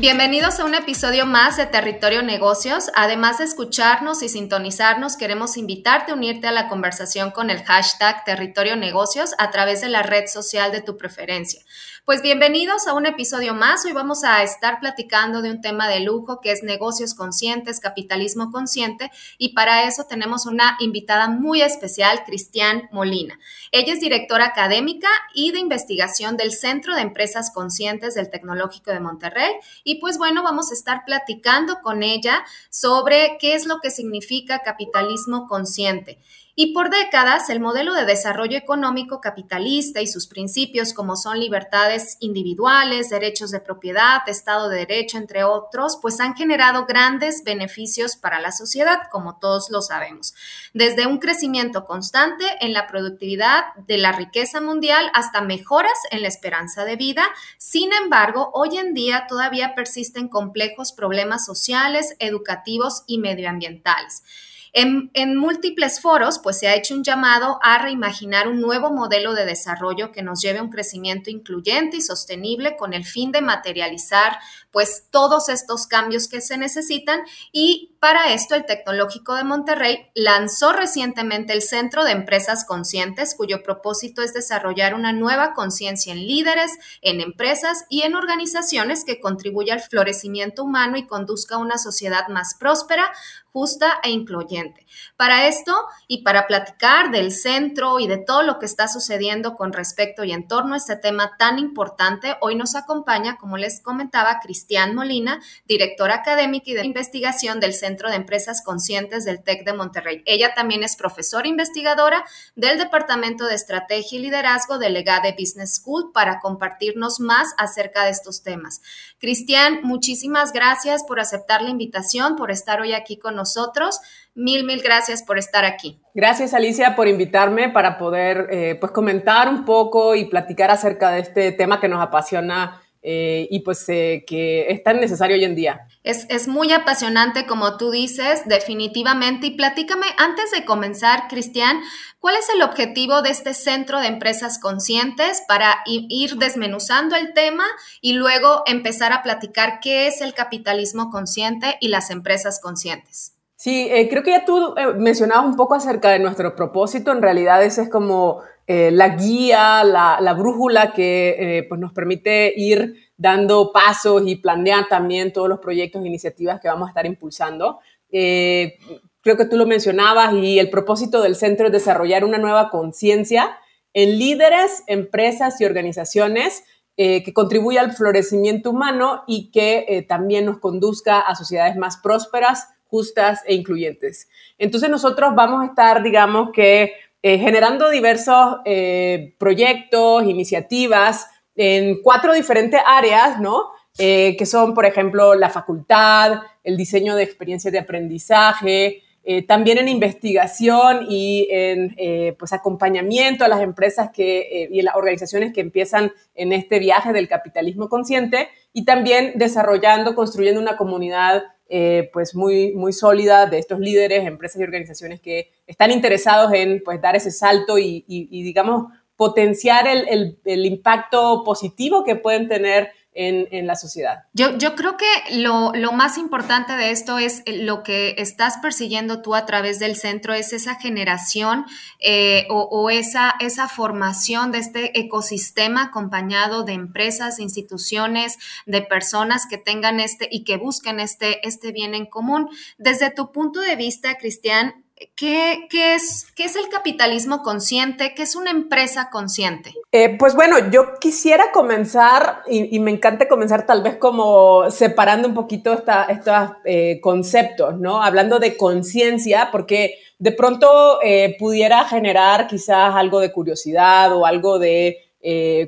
[0.00, 2.88] Bienvenidos a un episodio más de Territorio Negocios.
[2.94, 8.24] Además de escucharnos y sintonizarnos, queremos invitarte a unirte a la conversación con el hashtag
[8.24, 11.62] Territorio Negocios a través de la red social de tu preferencia.
[12.08, 13.84] Pues bienvenidos a un episodio más.
[13.84, 18.50] Hoy vamos a estar platicando de un tema de lujo que es negocios conscientes, capitalismo
[18.50, 23.38] consciente y para eso tenemos una invitada muy especial, Cristian Molina.
[23.72, 29.00] Ella es directora académica y de investigación del Centro de Empresas Conscientes del Tecnológico de
[29.00, 29.52] Monterrey
[29.88, 34.58] y pues bueno, vamos a estar platicando con ella sobre qué es lo que significa
[34.58, 36.18] capitalismo consciente.
[36.60, 42.16] Y por décadas, el modelo de desarrollo económico capitalista y sus principios, como son libertades
[42.18, 48.40] individuales, derechos de propiedad, Estado de Derecho, entre otros, pues han generado grandes beneficios para
[48.40, 50.34] la sociedad, como todos lo sabemos.
[50.74, 56.28] Desde un crecimiento constante en la productividad de la riqueza mundial hasta mejoras en la
[56.28, 57.22] esperanza de vida.
[57.58, 64.24] Sin embargo, hoy en día todavía persisten complejos problemas sociales, educativos y medioambientales.
[64.72, 69.46] En, múltiples foros, pues se ha hecho un llamado a reimaginar un nuevo modelo de
[69.46, 74.38] desarrollo que nos lleve a un crecimiento incluyente y sostenible con el fin de materializar,
[74.70, 77.20] pues, todos estos cambios que se necesitan.
[77.52, 83.62] Y para esto, el Tecnológico de Monterrey lanzó recientemente el Centro de Empresas Conscientes, cuyo
[83.62, 89.74] propósito es desarrollar una nueva conciencia en líderes, en empresas y en organizaciones que contribuya
[89.74, 93.10] al florecimiento humano y conduzca a una sociedad más próspera,
[93.52, 94.86] justa e incluyente.
[95.16, 95.74] Para esto
[96.06, 100.32] y para platicar del centro y de todo lo que está sucediendo con respecto y
[100.32, 105.40] en torno a este tema tan importante, hoy nos acompaña, como les comentaba, Cristian Molina,
[105.66, 110.22] directora académica y de investigación del Centro de Empresas Conscientes del TEC de Monterrey.
[110.26, 116.12] Ella también es profesora investigadora del Departamento de Estrategia y Liderazgo de Legade Business School
[116.12, 118.80] para compartirnos más acerca de estos temas.
[119.18, 124.00] Cristian, muchísimas gracias por aceptar la invitación, por estar hoy aquí con nosotros.
[124.34, 126.00] Mil, mil gracias por estar aquí.
[126.14, 131.20] Gracias Alicia por invitarme para poder eh, pues comentar un poco y platicar acerca de
[131.20, 135.54] este tema que nos apasiona eh, y pues eh, que es tan necesario hoy en
[135.54, 135.86] día.
[136.02, 139.48] Es, es, muy apasionante, como tú dices, definitivamente.
[139.48, 141.80] Y platícame, antes de comenzar, Cristian,
[142.18, 147.64] ¿cuál es el objetivo de este centro de empresas conscientes para ir desmenuzando el tema
[148.00, 153.37] y luego empezar a platicar qué es el capitalismo consciente y las empresas conscientes?
[153.60, 157.10] Sí, eh, creo que ya tú mencionabas un poco acerca de nuestro propósito.
[157.10, 162.52] En realidad ese es como eh, la guía, la, brújula que eh, pues nos permite
[162.54, 167.06] ir dando pasos y planear también todos los proyectos e iniciativas que vamos a estar
[167.06, 167.78] impulsando.
[168.12, 168.76] Eh,
[169.22, 173.58] creo que tú lo mencionabas y el propósito del centro es desarrollar una nueva conciencia
[173.94, 176.62] en líderes, empresas y organizaciones
[176.96, 183.42] que contribuya al florecimiento humano y que también nos conduzca a sociedades más prósperas, justas
[183.46, 184.28] e incluyentes.
[184.58, 192.32] Entonces nosotros vamos a estar, digamos que, eh, generando diversos eh, proyectos, iniciativas en cuatro
[192.32, 193.70] diferentes áreas, ¿no?
[193.98, 199.02] Eh, que son, por ejemplo, la facultad, el diseño de experiencias de aprendizaje,
[199.46, 201.94] también en investigación y en
[202.38, 207.28] pues acompañamiento a las empresas que, y las organizaciones que empiezan en este viaje del
[207.28, 213.78] capitalismo consciente y también desarrollando, construyendo una comunidad eh, pues muy, muy sólida de estos
[213.78, 219.86] líderes, empresas y organizaciones que están interesados en pues, dar ese salto y, digamos, potenciar
[219.86, 224.22] el, el, impacto positivo que pueden tener en, la sociedad.
[224.32, 229.34] Yo, creo que lo, más importante de esto es eh, lo que estás persiguiendo tú
[229.34, 231.66] a través del centro, es esa generación
[231.98, 238.36] eh, o, esa, esa formación de este ecosistema acompañado de empresas, instituciones,
[238.66, 242.48] de personas que tengan este y que busquen este, este bien en común.
[242.78, 248.14] Desde tu punto de vista, Cristian, ¿qué, es, qué es el capitalismo consciente?
[248.14, 249.74] ¿Qué es una empresa consciente?
[249.92, 255.34] Eh, pues bueno, yo quisiera comenzar, y, me encanta comenzar tal vez como separando un
[255.34, 258.02] poquito estos eh, conceptos, ¿no?
[258.02, 264.58] Hablando de conciencia, porque de pronto eh, pudiera generar quizás algo de curiosidad o algo
[264.58, 265.04] de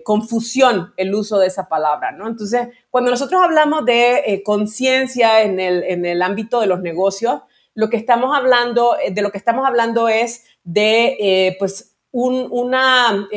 [0.04, 2.26] confusión el uso de esa palabra, ¿no?
[2.28, 7.42] Entonces, cuando nosotros hablamos de conciencia en el, en el, ámbito de los negocios,
[7.74, 13.28] lo que estamos hablando, eh, de lo que estamos hablando es de, pues, una,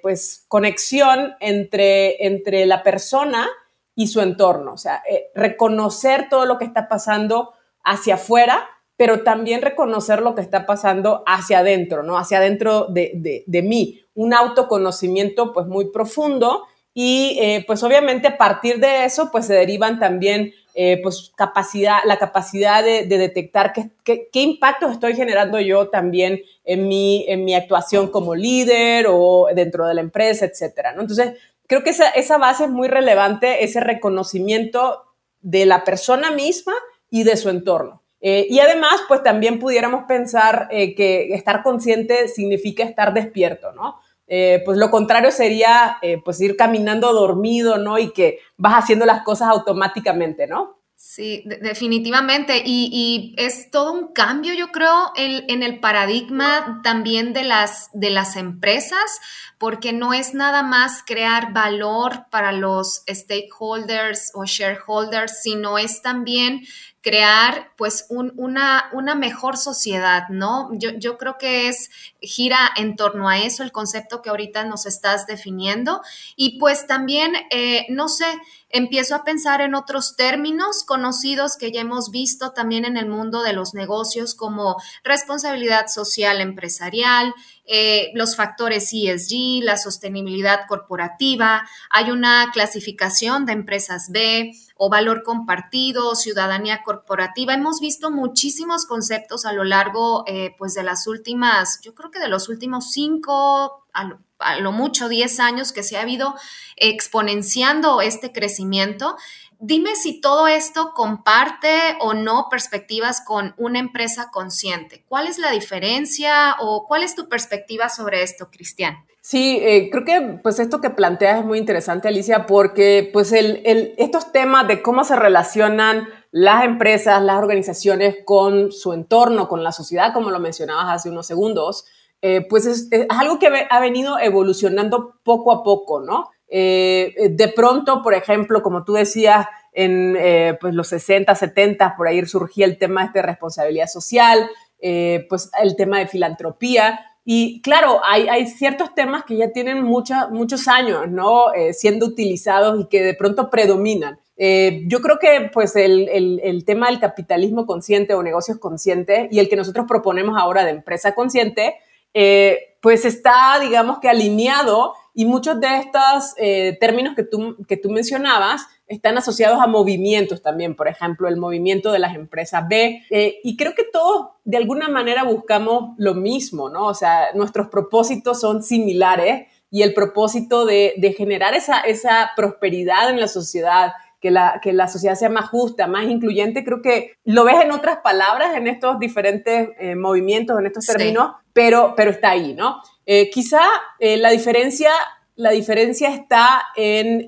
[0.00, 3.48] pues, conexión entre, entre la persona
[3.94, 5.02] y su entorno, o sea,
[5.34, 7.52] reconocer todo lo que está pasando
[7.84, 12.18] hacia afuera, pero también reconocer lo que está pasando hacia adentro, ¿no?
[12.18, 16.64] Hacia adentro de, de, mí un autoconocimiento pues muy profundo
[16.94, 21.98] y eh, pues obviamente a partir de eso pues se derivan también eh, pues capacidad,
[22.04, 27.54] la capacidad de, detectar qué, qué, impactos estoy generando yo también en mi, en mi
[27.54, 31.02] actuación como líder o dentro de la empresa, etcétera, ¿no?
[31.02, 31.34] Entonces,
[31.66, 35.04] creo que esa, esa base es muy relevante, ese reconocimiento
[35.40, 36.74] de la persona misma
[37.10, 38.02] y de su entorno.
[38.20, 43.98] Eh, y además, pues también pudiéramos pensar eh, que estar consciente significa estar despierto, ¿no?
[44.26, 47.98] Eh, pues lo contrario sería pues ir caminando dormido, ¿no?
[47.98, 50.82] Y que vas haciendo las cosas automáticamente, ¿no?
[51.04, 52.62] Sí, definitivamente.
[52.64, 58.10] Y, es todo un cambio, yo creo, en, en, el paradigma también de las, de
[58.10, 59.20] las empresas,
[59.62, 66.62] porque no es nada más crear valor para los stakeholders o shareholders, sino es también
[67.00, 70.68] crear pues una, mejor sociedad, ¿no?
[70.72, 74.86] Yo, yo, creo que es, gira en torno a eso el concepto que ahorita nos
[74.86, 76.00] estás definiendo
[76.34, 78.26] y pues también, eh, no sé,
[78.68, 83.42] empiezo a pensar en otros términos conocidos que ya hemos visto también en el mundo
[83.42, 92.10] de los negocios como responsabilidad social empresarial, eh, los factores ESG, la sostenibilidad corporativa, hay
[92.10, 97.54] una clasificación de empresas B o valor compartido, ciudadanía corporativa.
[97.54, 102.18] Hemos visto muchísimos conceptos a lo largo eh, pues de las últimas, yo creo que
[102.18, 106.34] de los últimos cinco, a lo, mucho diez años que se ha habido
[106.76, 109.16] exponenciando este crecimiento.
[109.64, 115.04] Dime si todo esto comparte o no perspectivas con una empresa consciente.
[115.08, 118.96] ¿Cuál es la diferencia o cuál es tu perspectiva sobre esto, Cristian?
[119.20, 123.62] Sí, eh, creo que pues esto que planteas es muy interesante, Alicia, porque pues el,
[123.98, 129.70] estos temas de cómo se relacionan las empresas, las organizaciones con su entorno, con la
[129.70, 131.84] sociedad, como lo mencionabas hace unos segundos,
[132.20, 136.30] eh, pues es, algo que ha venido evolucionando poco a poco, ¿no?
[136.54, 140.18] Eh, de pronto, por ejemplo, como tú decías, en
[140.60, 145.98] pues los 60, 70, por ahí surgía el tema de responsabilidad social, pues el tema
[145.98, 151.52] de filantropía, y claro, hay, hay, ciertos temas que ya tienen muchos años, ¿no?
[151.54, 154.18] Eh, siendo utilizados y que de pronto predominan.
[154.36, 159.38] Eh, yo creo que pues el, el, tema del capitalismo consciente o negocios conscientes y
[159.38, 161.76] el que nosotros proponemos ahora de empresa consciente,
[162.12, 166.34] eh, pues está, digamos que alineado y muchos de estos
[166.80, 171.92] términos que tú, que tú mencionabas están asociados a movimientos también, por ejemplo, el movimiento
[171.92, 173.02] de las empresas B.
[173.10, 176.86] Eh, y creo que todos de alguna manera buscamos lo mismo, ¿no?
[176.86, 183.18] O sea, nuestros propósitos son similares y el propósito de, generar esa, esa prosperidad en
[183.18, 187.44] la sociedad, que la, que la sociedad sea más justa, más incluyente, creo que lo
[187.44, 192.30] ves en otras palabras, en estos diferentes eh, movimientos, en estos términos, pero, pero está
[192.30, 192.80] ahí, ¿no?
[193.04, 193.60] Eh, quizá
[193.98, 194.92] la, diferencia,
[195.36, 197.26] la diferencia está en,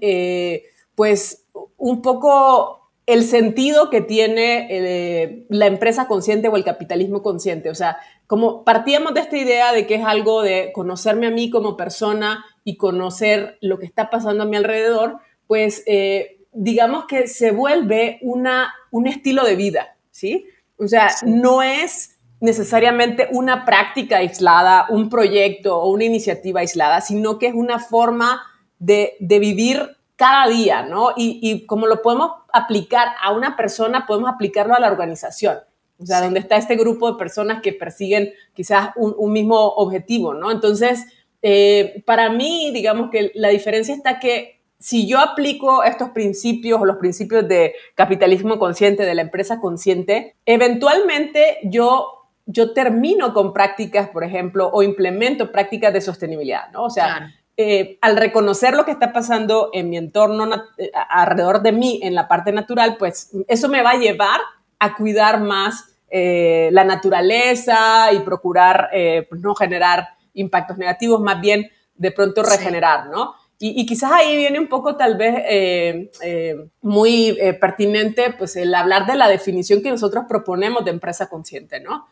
[0.95, 1.45] pues,
[1.77, 7.69] un poco el sentido que tiene eh, la empresa consciente o el capitalismo consciente.
[7.69, 11.51] O sea, como partíamos de esta idea de que es algo de conocerme a mí
[11.51, 17.27] como persona y conocer lo que está pasando a mi alrededor, pues eh, digamos que
[17.27, 20.47] se vuelve una, un estilo de vida, ¿sí?
[20.79, 27.39] O sea, no es necesariamente una práctica aislada, un proyecto o una iniciativa aislada, sino
[27.39, 28.43] que es una forma
[28.79, 31.11] de, de vivir cada día, ¿no?
[31.17, 35.59] Y, como lo podemos aplicar a una persona, podemos aplicarlo a la organización.
[35.99, 40.51] O sea, donde está este grupo de personas que persiguen quizás un, mismo objetivo, ¿no?
[40.51, 41.07] Entonces,
[41.43, 44.54] eh, para mí, digamos que la diferencia está que
[44.85, 50.37] si yo aplico estos principios o los principios de capitalismo consciente, de la empresa consciente,
[50.45, 56.85] eventualmente yo yo termino con prácticas, por ejemplo, o implemento prácticas de sostenibilidad, ¿no?
[56.85, 60.47] O sea, eh, al reconocer lo que está pasando en mi entorno,
[61.09, 64.41] alrededor de mí, en la parte natural, pues eso me va a llevar
[64.79, 68.91] a cuidar más eh, la naturaleza y procurar
[69.31, 73.37] pues no generar impactos negativos, más bien de pronto regenerar, ¿no?
[73.59, 78.75] Y, quizás ahí viene un poco tal vez eh, eh, muy eh, pertinente pues el
[78.75, 82.07] hablar de la definición que nosotros proponemos de empresa consciente, ¿no?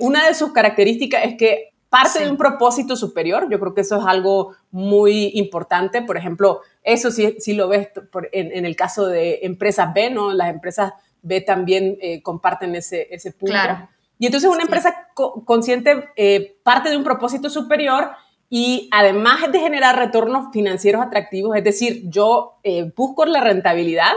[0.00, 3.96] una de sus características es que parte de un propósito superior, yo creo que eso
[3.96, 7.90] es algo muy importante, por ejemplo, eso sí, sí lo ves
[8.32, 10.32] en, el caso de empresas B, ¿no?
[10.32, 13.52] Las empresas B también comparten ese, ese punto.
[13.52, 13.88] Claro.
[14.18, 16.08] Y entonces una empresa consciente
[16.64, 18.10] parte de un propósito superior
[18.50, 24.12] y además de generar retornos financieros atractivos, es decir, yo eh, busco la rentabilidad,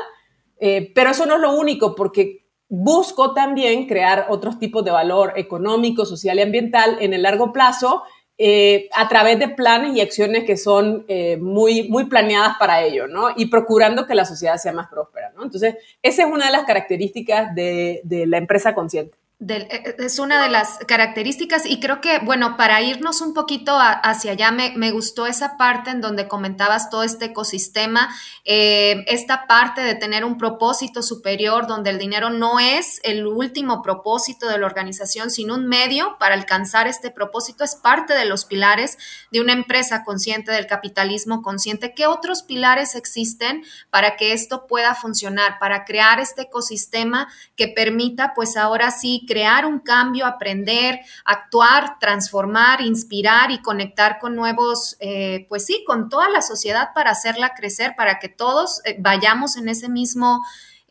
[0.59, 5.33] eh, pero eso no es lo único, porque busco también crear otros tipos de valor
[5.35, 8.03] económico, social y ambiental en el largo plazo
[8.37, 11.05] eh, a través de planes y acciones que son
[11.41, 13.29] muy, muy planeadas para ello, ¿no?
[13.35, 15.43] Y procurando que la sociedad sea más próspera, ¿no?
[15.43, 19.20] Entonces, esa es una de las características de la empresa consciente.
[19.49, 23.75] Eh, eh, es una de las características y creo que, bueno, para irnos un poquito
[23.79, 28.13] hacia allá, me, gustó esa parte en donde comentabas todo este ecosistema,
[28.45, 33.81] eh, esta parte de tener un propósito superior donde el dinero no es el último
[33.81, 38.45] propósito de la organización, sino un medio para alcanzar este propósito, es parte de los
[38.45, 38.99] pilares
[39.31, 41.95] de una empresa consciente del capitalismo consciente.
[41.95, 48.33] ¿Qué otros pilares existen para que esto pueda funcionar, para crear este ecosistema que permita,
[48.35, 55.45] pues ahora sí, crear un cambio, aprender, actuar, transformar, inspirar y conectar con nuevos, eh,
[55.47, 59.69] pues sí, con toda la sociedad para hacerla crecer, para que todos eh, vayamos en
[59.69, 60.41] ese mismo...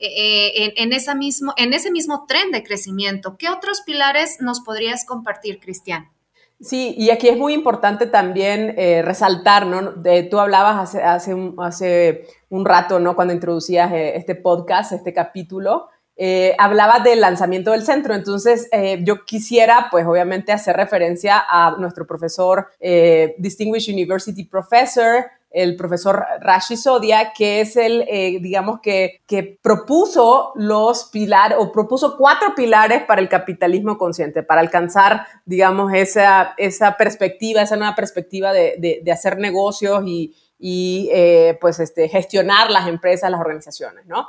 [0.02, 3.36] Eh, en, esa mismo, en ese mismo tren de crecimiento.
[3.36, 6.08] ¿Qué otros pilares nos podrías compartir, Cristian?
[6.58, 9.92] Sí, y aquí es muy importante también resaltar, ¿no?
[10.30, 13.14] Tú hablabas hace un rato, ¿no?
[13.14, 15.90] Cuando introducías este podcast, este capítulo,
[16.22, 18.14] eh, hablaba del lanzamiento del centro.
[18.14, 25.24] Entonces, eh, yo quisiera, pues obviamente, hacer referencia a nuestro profesor, eh, Distinguished University Professor,
[25.50, 28.04] el profesor Rashi Sodia, que es el,
[28.42, 34.60] digamos, que, que propuso los pilares, o propuso cuatro pilares para el capitalismo consciente, para
[34.60, 41.10] alcanzar, digamos, esa, esa perspectiva, esa nueva perspectiva de, de, hacer negocios y, y
[41.62, 44.28] pues, este, gestionar las empresas, las organizaciones, ¿no?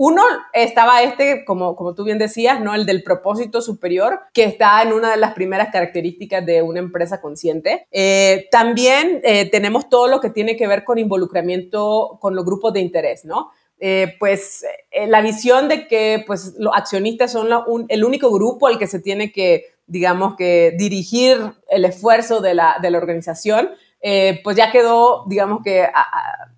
[0.00, 2.72] Uno estaba este, como, como tú bien decías, ¿no?
[2.72, 7.20] El del propósito superior, que está en una de las primeras características de una empresa
[7.20, 7.84] consciente.
[7.90, 12.74] Eh, también eh, tenemos todo lo que tiene que ver con involucramiento con los grupos
[12.74, 13.50] de interés, ¿no?
[13.80, 14.64] Eh, pues
[15.08, 17.48] la visión de que pues, los accionistas son
[17.88, 21.38] el único grupo al que se tiene que, digamos, que dirigir
[21.68, 23.70] el esfuerzo de la, de la organización,
[24.44, 25.82] pues ya quedó, digamos que...
[25.82, 26.52] A,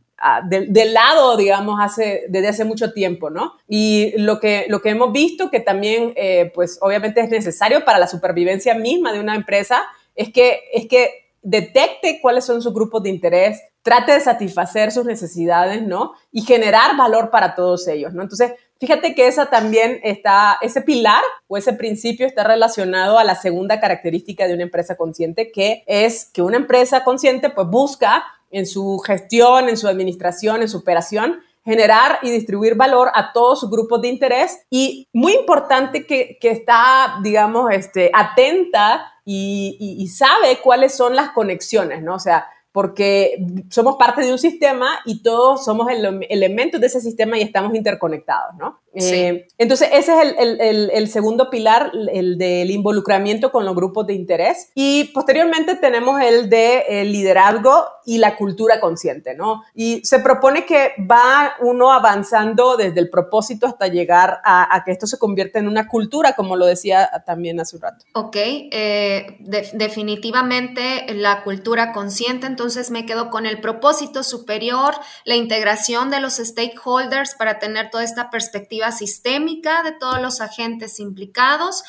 [0.45, 3.55] del lado, digamos, desde hace mucho tiempo, ¿no?
[3.67, 7.99] Y lo que, lo que hemos visto que también, eh, pues obviamente es necesario para
[7.99, 9.83] la supervivencia misma de una empresa,
[10.15, 15.07] es que, es que detecte cuáles son sus grupos de interés, trate de satisfacer sus
[15.07, 16.13] necesidades, ¿no?
[16.31, 18.23] Y generar valor para todos ellos, ¿no?
[18.23, 23.37] Entonces, fíjate que esa también está, ese pilar o ese principio está relacionado a la
[23.37, 28.67] segunda característica de una empresa consciente, que es que una empresa consciente pues busca en
[28.67, 33.71] su gestión, en su administración, en su operación, generar y distribuir valor a todos sus
[33.71, 40.95] grupos de interés y muy importante que, está, digamos, este, atenta y, y, sabe cuáles
[40.95, 42.15] son las conexiones, ¿no?
[42.15, 47.37] O sea, porque somos parte de un sistema y todos somos elementos de ese sistema
[47.37, 48.81] y estamos interconectados, ¿no?
[48.95, 54.71] Eh, entonces, ese es el, segundo pilar, el del involucramiento con los grupos de interés.
[54.75, 59.63] Y posteriormente tenemos el de liderazgo y la cultura consciente, ¿no?
[59.75, 65.07] Y se propone que va uno avanzando desde el propósito hasta llegar a, que esto
[65.07, 68.05] se convierta en una cultura, como lo decía también hace un rato.
[68.15, 69.37] Ok, eh,
[69.75, 74.95] definitivamente la cultura consciente, entonces me quedo con el propósito superior,
[75.25, 80.99] la integración de los stakeholders para tener toda esta perspectiva sistémica de todos los agentes
[81.01, 81.83] implicados.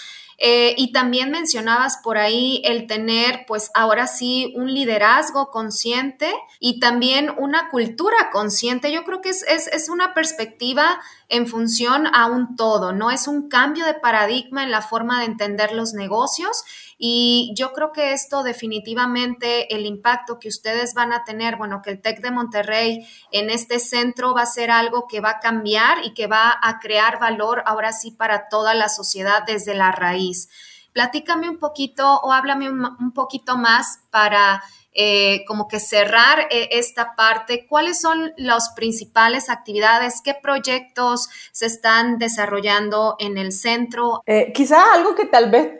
[0.43, 6.79] Eh, y también mencionabas por ahí el tener, pues ahora sí, un liderazgo consciente y
[6.79, 8.91] también una cultura consciente.
[8.91, 13.11] Yo creo que es, es, es una perspectiva en función a un todo, ¿no?
[13.11, 16.63] Es un cambio de paradigma en la forma de entender los negocios
[17.03, 21.89] y yo creo que esto definitivamente, el impacto que ustedes van a tener, bueno, que
[21.89, 26.05] el TEC de Monterrey en este centro va a ser algo que va a cambiar
[26.05, 30.47] y que va a crear valor ahora sí para toda la sociedad desde la raíz.
[30.93, 34.61] Platícame un poquito o háblame un, poquito más para
[34.93, 40.21] eh, como que cerrar eh, esta parte, ¿cuáles son las principales actividades?
[40.21, 44.21] ¿Qué proyectos se están desarrollando en el centro?
[44.25, 45.77] Eh, quizá algo que tal vez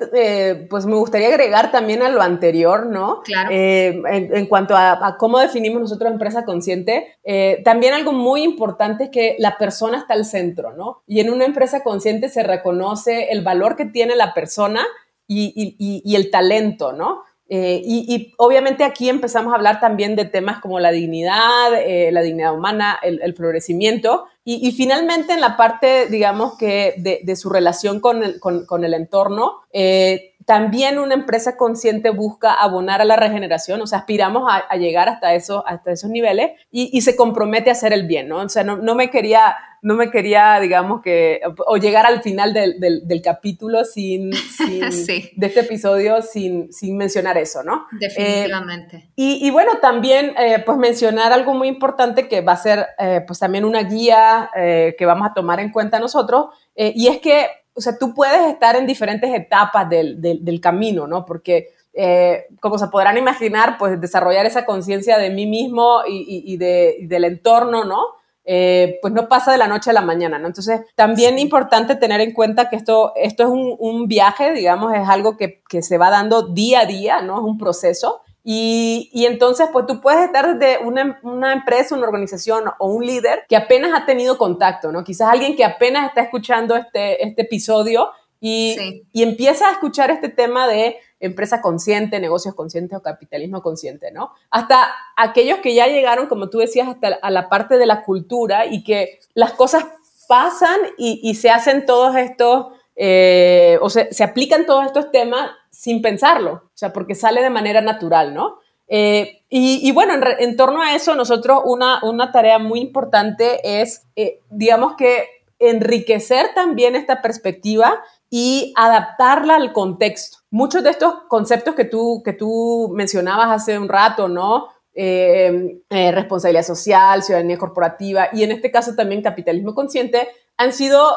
[0.69, 3.21] pues me gustaría agregar también a lo anterior, ¿no?
[3.23, 3.49] Claro.
[3.51, 7.17] En, cuanto a, cómo definimos nosotros empresa consciente,
[7.65, 11.03] también algo muy importante es que la persona está al centro, ¿no?
[11.05, 14.85] Y en una empresa consciente se reconoce el valor que tiene la persona
[15.27, 17.23] y, y el talento, ¿no?
[17.53, 22.21] Eh, y, obviamente aquí empezamos a hablar también de temas como la dignidad, eh, la
[22.21, 24.23] dignidad humana, el, florecimiento.
[24.45, 29.63] Y, finalmente en la parte, digamos que de, su relación con el, con, el entorno,
[29.73, 35.09] eh, también una empresa consciente busca abonar a la regeneración, o sea, aspiramos a, llegar
[35.09, 38.37] hasta, eso, hasta esos niveles y, se compromete a hacer el bien, ¿no?
[38.37, 42.53] O sea, no, no, me quería, no me quería, digamos que, o llegar al final
[42.53, 47.87] del, del, capítulo sin, de este episodio sin, sin mencionar eso, ¿no?
[47.99, 48.97] Definitivamente.
[48.97, 52.87] Eh, y, y, bueno, también, eh, pues mencionar algo muy importante que va a ser,
[52.99, 57.47] eh, pues también una guía que vamos a tomar en cuenta nosotros, y es que
[57.73, 61.25] o sea, tú puedes estar en diferentes etapas del, del, camino, ¿no?
[61.25, 66.57] Porque, eh, como se podrán imaginar, pues desarrollar esa conciencia de mí mismo y, y,
[66.57, 68.01] de, del entorno, ¿no?
[68.43, 70.47] Eh, pues no pasa de la noche a la mañana, ¿no?
[70.47, 74.93] Entonces, también es importante tener en cuenta que esto, esto es un, un viaje, digamos,
[74.95, 77.37] es algo que, que, se va dando día a día, ¿no?
[77.37, 82.07] Es un proceso y, y, entonces, pues tú puedes estar desde una, una, empresa, una
[82.07, 85.03] organización o un líder que apenas ha tenido contacto, ¿no?
[85.03, 88.09] Quizás alguien que apenas está escuchando este, este episodio
[88.41, 94.11] y, y empieza a escuchar este tema de empresa consciente, negocios conscientes o capitalismo consciente,
[94.11, 94.31] ¿no?
[94.49, 98.65] Hasta aquellos que ya llegaron, como tú decías, hasta a la parte de la cultura
[98.65, 99.85] y que las cosas
[100.27, 105.51] pasan y, y se hacen todos estos, eh, o se, se aplican todos estos temas
[105.69, 108.57] sin pensarlo, o sea, porque sale de manera natural, ¿no?
[108.93, 114.41] Eh, y, bueno, en, torno a eso, nosotros una, una tarea muy importante es, eh,
[114.49, 115.25] digamos que,
[115.59, 120.39] enriquecer también esta perspectiva y adaptarla al contexto.
[120.49, 124.69] Muchos de estos conceptos que tú, que tú mencionabas hace un rato, ¿no?
[124.95, 131.07] Eh, responsabilidad social, ciudadanía corporativa y en este caso también capitalismo consciente, han sido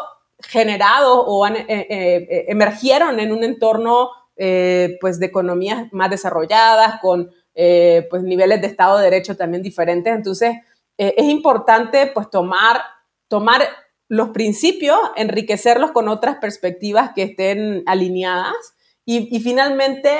[0.40, 8.04] generados o han, emergieron en un entorno eh, pues de economías más desarrolladas, con eh,
[8.10, 10.12] pues niveles de Estado de Derecho también diferentes.
[10.12, 10.56] Entonces,
[10.98, 12.82] eh, es importante pues tomar,
[13.28, 13.62] tomar
[14.14, 18.54] los principios, enriquecerlos con otras perspectivas que estén alineadas.
[19.06, 20.10] Y, finalmente,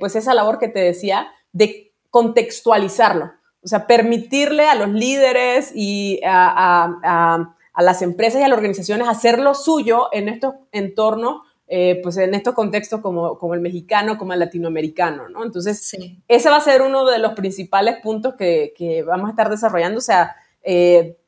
[0.00, 3.30] pues esa labor que te decía de contextualizarlo,
[3.62, 8.56] o sea, permitirle a los líderes y a, a, a las empresas y a las
[8.56, 13.60] organizaciones hacer lo suyo en estos entornos eh, pues en estos contextos como, como, el
[13.60, 15.44] mexicano, como el latinoamericano, ¿no?
[15.44, 15.94] Entonces,
[16.26, 19.98] ese va a ser uno de los principales puntos que, que vamos a estar desarrollando,
[19.98, 21.18] o sea, eh,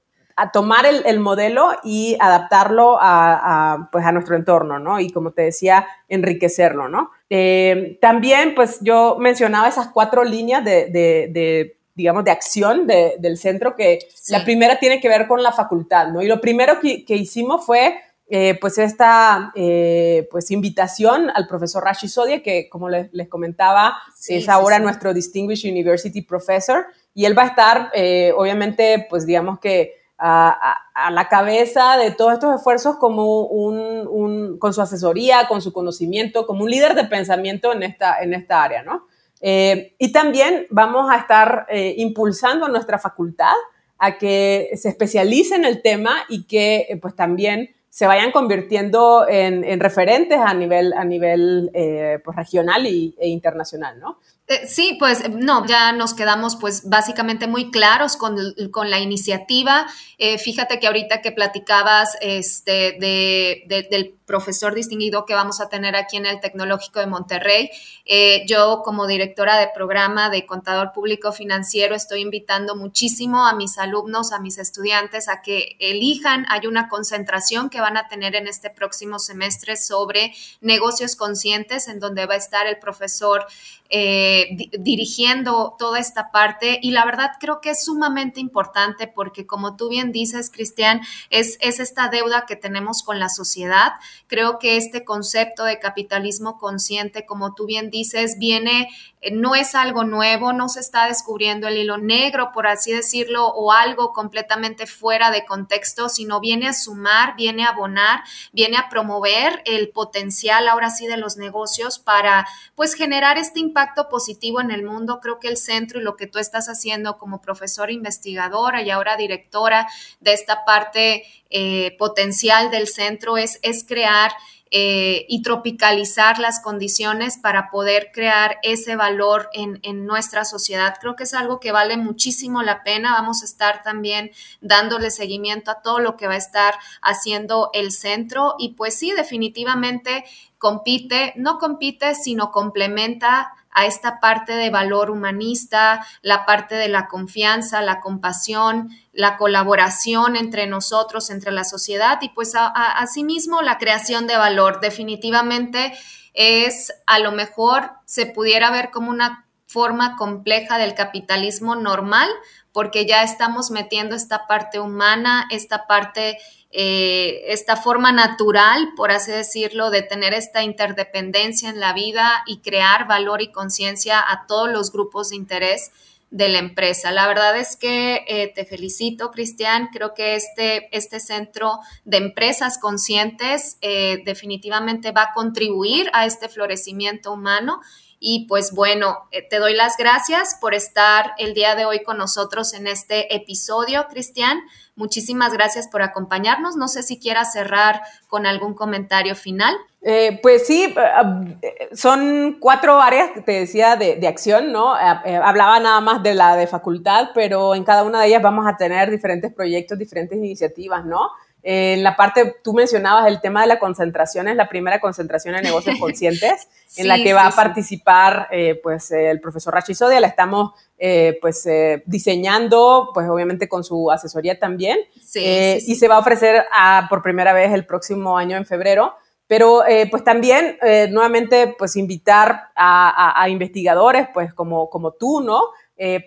[0.41, 4.99] a tomar el, el, modelo y adaptarlo a, a, pues a nuestro entorno, ¿no?
[4.99, 7.11] Y como te decía, enriquecerlo, ¿no?
[7.29, 13.17] Eh, también, pues yo mencionaba esas cuatro líneas de, de, de digamos, de acción de,
[13.19, 13.99] del centro, que
[14.29, 16.23] la primera tiene que ver con la facultad, ¿no?
[16.23, 18.01] Y lo primero que, que hicimos fue
[18.33, 23.99] eh, pues esta eh, pues invitación al profesor Rashi Sodia, que como les, comentaba,
[24.29, 29.59] es ahora nuestro Distinguished University Professor, y él va a estar, eh, obviamente, pues digamos
[29.59, 35.73] que a, la cabeza de todos estos esfuerzos como un, con su asesoría, con su
[35.73, 39.07] conocimiento, como un líder de pensamiento en esta, en esta área, ¿no?
[39.43, 43.55] y también vamos a estar impulsando a nuestra facultad
[43.97, 49.81] a que se especialice en el tema y que pues también se vayan convirtiendo en,
[49.81, 54.19] referentes a nivel, a nivel eh, pues, regional y, e internacional, ¿no?
[54.47, 59.87] Eh, sí, pues no, ya nos quedamos pues básicamente muy claros con, la iniciativa.
[60.19, 65.97] Eh, fíjate que ahorita que platicabas este, de, del profesor distinguido que vamos a tener
[65.97, 67.69] aquí en el Tecnológico de Monterrey,
[68.07, 73.77] eh, yo como directora de programa de contador público financiero estoy invitando muchísimo a mis
[73.77, 78.47] alumnos, a mis estudiantes a que elijan, hay una concentración que van a tener en
[78.47, 83.47] este próximo semestre sobre negocios conscientes en donde va a estar el profesor
[83.93, 86.79] eh, dirigiendo toda esta parte.
[86.81, 91.59] Y la verdad creo que es sumamente importante porque como tú bien dices, Cristian, es,
[91.61, 93.95] es esta deuda que tenemos con la sociedad.
[94.29, 98.89] Creo que este concepto de capitalismo consciente, como tú bien dices, viene,
[99.23, 103.49] eh, no es algo nuevo, no se está descubriendo el hilo negro, por así decirlo,
[103.49, 108.23] o algo completamente fuera de contexto, sino viene a sumar, viene a abonar,
[108.53, 113.80] viene a promover el potencial ahora sí de los negocios para pues generar este impacto
[114.09, 115.21] positivo en el mundo.
[115.21, 119.17] Creo que el centro y lo que tú estás haciendo como profesora investigadora y ahora
[119.17, 119.89] directora
[120.21, 124.33] de esta parte eh, potencial del centro es, es crear
[124.73, 130.95] eh, y tropicalizar las condiciones para poder crear ese valor en, en, nuestra sociedad.
[131.01, 133.15] Creo que es algo que vale muchísimo la pena.
[133.15, 137.91] Vamos a estar también dándole seguimiento a todo lo que va a estar haciendo el
[137.91, 140.25] centro y pues sí, definitivamente
[140.57, 147.07] compite, no compite, sino complementa a esta parte de valor humanista, la parte de la
[147.07, 154.27] confianza, la compasión, la colaboración entre nosotros, entre la sociedad y pues asimismo la creación
[154.27, 154.81] de valor.
[154.81, 155.93] Definitivamente
[156.35, 162.29] es a lo mejor se pudiera ver como una forma compleja del capitalismo normal,
[162.73, 166.39] porque ya estamos metiendo esta parte humana, esta parte
[166.73, 172.59] eh, esta forma natural, por así decirlo, de tener esta interdependencia en la vida y
[172.59, 175.91] crear valor y conciencia a todos los grupos de interés
[176.31, 177.11] de la empresa.
[177.11, 179.89] La verdad es que eh, te felicito, Cristian.
[179.93, 186.49] Creo que este, este centro de empresas conscientes eh, definitivamente va a contribuir a este
[186.49, 187.81] florecimiento humano.
[188.21, 192.75] Y pues bueno, te doy las gracias por estar el día de hoy con nosotros
[192.75, 194.61] en este episodio, Cristian.
[195.01, 196.77] Muchísimas gracias por acompañarnos.
[196.77, 199.75] No sé si quieras cerrar con algún comentario final.
[200.03, 204.95] Eh, pues sí, eh, son cuatro áreas, te decía, de, acción, ¿no?
[204.99, 208.67] Eh, hablaba nada más de la de facultad, pero en cada una de ellas vamos
[208.67, 211.31] a tener diferentes proyectos, diferentes iniciativas, ¿no?
[211.63, 215.63] En la parte, tú mencionabas el tema de la concentración, es la primera concentración de
[215.63, 218.49] negocios conscientes, en la que va a participar
[218.83, 224.59] pues el profesor Rachisodia, la estamos eh, pues eh, diseñando, pues obviamente con su asesoría
[224.59, 224.99] también.
[225.35, 226.67] Eh, y se va a ofrecer
[227.09, 229.15] por primera vez el próximo año en febrero.
[229.47, 230.79] Pero pues también
[231.11, 235.61] nuevamente pues invitar a, investigadores pues como, como tú, ¿no?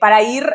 [0.01, 0.45] para ir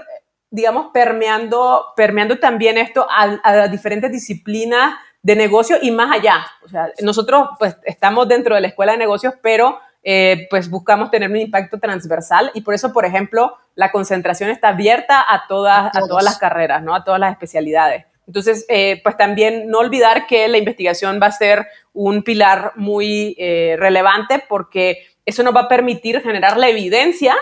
[0.50, 6.46] digamos, permeando, permeando también esto a, a, diferentes disciplinas de negocio y más allá.
[6.62, 11.10] O sea, nosotros pues estamos dentro de la escuela de negocios, pero eh, pues buscamos
[11.10, 15.94] tener un impacto transversal y por eso, por ejemplo, la concentración está abierta a todas,
[15.94, 16.94] a, todas las carreras, ¿no?
[16.94, 18.06] A todas las especialidades.
[18.26, 23.34] Entonces, eh, pues también no olvidar que la investigación va a ser un pilar muy
[23.38, 27.36] eh, relevante porque eso nos va a permitir generar la evidencia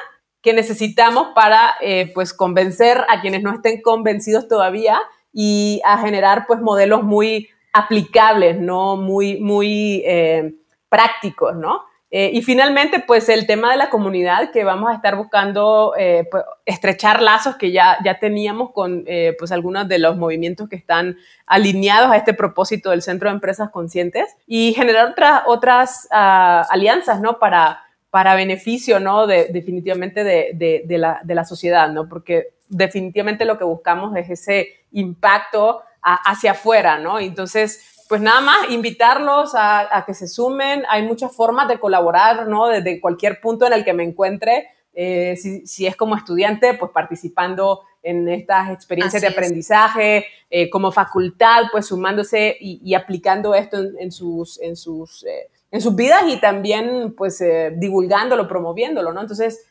[0.47, 1.77] que necesitamos para,
[2.15, 4.99] pues, convencer a quienes no estén convencidos todavía
[5.33, 8.97] y a generar, pues, modelos muy aplicables, ¿no?
[8.97, 10.03] Muy, muy
[10.89, 11.83] prácticos, ¿no?
[12.19, 16.27] Eh, y finalmente, pues el tema de la comunidad, que vamos a estar buscando eh,
[16.31, 20.77] pues, estrechar lazos que ya, ya teníamos con eh, pues algunos de los movimientos que
[20.77, 26.65] están alineados a este propósito del Centro de Empresas Conscientes y generar otras otras ah,
[26.71, 27.41] alianzas, ¿no?
[27.41, 29.27] Para, para beneficio, ¿no?
[29.27, 32.09] De, definitivamente de, de, de, la, de la sociedad, ¿no?
[32.09, 37.19] Porque definitivamente lo que buscamos es ese impacto hacia afuera, ¿no?
[37.19, 40.85] Entonces, pues nada más invitarlos a, que se sumen.
[40.89, 42.69] Hay muchas formas de colaborar, ¿no?
[42.69, 44.69] Desde cualquier punto en el que me encuentre.
[44.95, 51.65] Eh, si, es como estudiante, pues participando en estas experiencias de aprendizaje, eh, como facultad,
[51.73, 57.15] pues sumándose y, aplicando esto en, sus, en, sus, eh, en sus vidas y también
[57.17, 57.43] pues
[57.75, 59.21] divulgándolo, promoviéndolo, ¿no?
[59.21, 59.69] Entonces,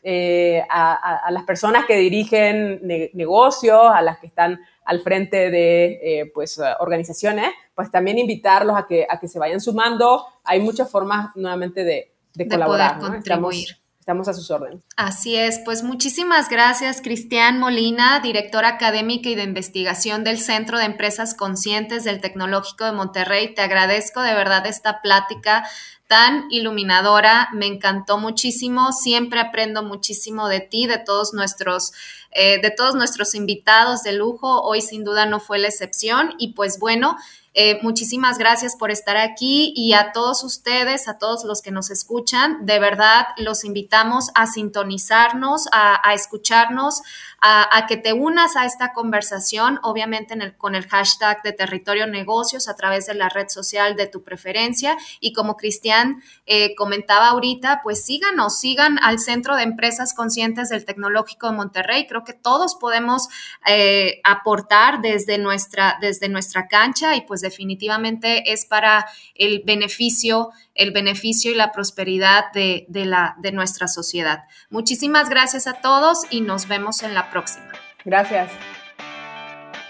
[0.70, 2.80] a, las personas que dirigen
[3.12, 8.86] negocios, a las que están al frente de eh, pues, organizaciones, pues también invitarlos a
[8.86, 10.24] que, a que se vayan sumando.
[10.44, 12.98] Hay muchas formas nuevamente de, de, colaborar.
[12.98, 13.64] Poder contribuir.
[13.64, 14.84] Estamos, a sus órdenes.
[14.96, 20.84] Así es, pues muchísimas gracias, Cristian Molina, directora académica y de investigación del Centro de
[20.84, 23.52] Empresas Conscientes del Tecnológico de Monterrey.
[23.52, 25.64] Te agradezco de verdad esta plática
[26.08, 31.92] tan iluminadora, me encantó muchísimo, siempre aprendo muchísimo de ti, de todos nuestros,
[32.30, 36.34] eh, de todos nuestros invitados de lujo, hoy sin duda no fue la excepción.
[36.38, 37.16] Y pues bueno,
[37.58, 41.90] eh, muchísimas gracias por estar aquí y a todos ustedes, a todos los que nos
[41.90, 47.00] escuchan, de verdad los invitamos a sintonizarnos, a, a escucharnos,
[47.48, 52.74] a, que te unas a esta conversación, obviamente con el hashtag de territorio negocios a
[52.74, 54.96] través de la red social de tu preferencia.
[55.20, 60.84] Y como Cristian eh, comentaba ahorita, pues síganos, sigan al Centro de Empresas Conscientes del
[60.84, 62.08] Tecnológico de Monterrey.
[62.08, 63.28] Creo que todos podemos
[63.64, 69.06] eh, aportar desde nuestra, desde nuestra cancha y pues definitivamente es para
[69.36, 74.44] el beneficio, el beneficio y la prosperidad de, la, de nuestra sociedad.
[74.70, 77.68] Muchísimas gracias a todos y nos vemos en la próxima.
[78.04, 78.50] Gracias.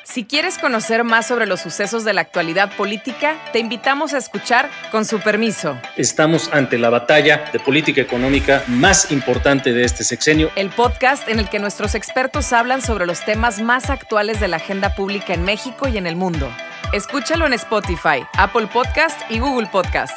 [0.05, 4.71] Si quieres conocer más sobre los sucesos de la actualidad política, te invitamos a escuchar
[4.91, 5.77] Con su permiso.
[5.97, 10.51] Estamos ante la batalla de política económica más importante de este sexenio.
[10.57, 14.57] El podcast en el que nuestros expertos hablan sobre los temas más actuales de la
[14.57, 16.51] agenda pública en México y en el mundo.
[16.93, 20.17] Escúchalo en Spotify, Apple Podcast y Google Podcast.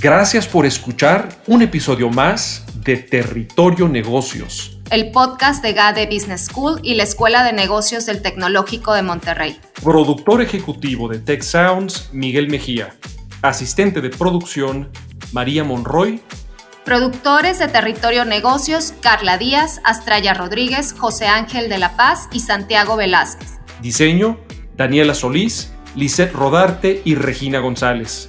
[0.00, 6.80] Gracias por escuchar un episodio más de Territorio Negocios el podcast de GADE Business School
[6.82, 9.60] y la Escuela de Negocios del Tecnológico de Monterrey.
[9.84, 12.96] Productor ejecutivo de Tech Sounds, Miguel Mejía.
[13.40, 14.90] Asistente de producción,
[15.32, 16.20] María Monroy.
[16.84, 22.96] Productores de Territorio Negocios, Carla Díaz, Astraya Rodríguez, José Ángel de la Paz y Santiago
[22.96, 23.60] Velázquez.
[23.80, 24.40] Diseño,
[24.76, 28.28] Daniela Solís, Lisette Rodarte y Regina González.